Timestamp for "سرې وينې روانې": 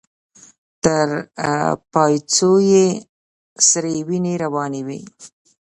3.67-4.81